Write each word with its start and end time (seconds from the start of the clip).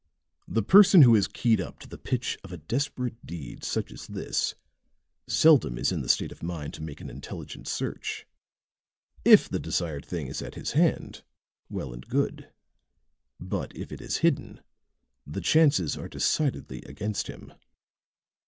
The 0.47 0.63
person 0.63 1.03
who 1.03 1.15
is 1.15 1.27
keyed 1.27 1.61
up 1.61 1.77
to 1.77 1.87
the 1.87 1.99
pitch 1.99 2.35
of 2.43 2.51
a 2.51 2.57
desperate 2.57 3.23
deed 3.23 3.63
such 3.63 3.91
as 3.91 4.07
this 4.07 4.55
seldom 5.27 5.77
is 5.77 5.91
in 5.91 6.01
the 6.01 6.09
state 6.09 6.31
of 6.31 6.41
mind 6.41 6.73
to 6.73 6.81
make 6.81 7.01
an 7.01 7.09
intelligent 7.11 7.67
search. 7.67 8.25
If 9.23 9.47
the 9.47 9.59
desired 9.59 10.03
thing 10.03 10.25
is 10.25 10.41
at 10.41 10.55
his 10.55 10.71
hand, 10.71 11.21
well 11.69 11.93
and 11.93 12.07
good, 12.07 12.51
but 13.39 13.77
if 13.77 13.91
it 13.91 14.01
is 14.01 14.17
hidden 14.25 14.61
the 15.27 15.39
chances 15.39 15.95
are 15.95 16.09
decidedly 16.09 16.81
against 16.81 17.27
him. 17.27 17.53